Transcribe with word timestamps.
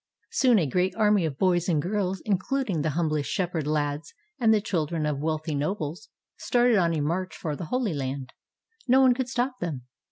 Soon 0.31 0.57
a 0.57 0.65
great 0.65 0.95
army 0.95 1.25
of 1.25 1.37
boys 1.37 1.69
and 1.69 1.79
girls, 1.79 2.23
including 2.25 2.81
the 2.81 2.89
humblest 2.97 3.29
shepherd 3.29 3.67
lads 3.67 4.15
and 4.39 4.51
the 4.51 4.59
children 4.59 5.05
of 5.05 5.19
wealthy 5.19 5.53
nobles, 5.53 6.09
started 6.37 6.77
on 6.77 6.95
a 6.95 7.01
march 7.01 7.35
for 7.37 7.55
the 7.55 7.65
Holy 7.65 7.93
Land. 7.93 8.33
No 8.87 8.99
one 8.99 9.13
could 9.13 9.29
stop 9.29 9.59
them. 9.59 9.83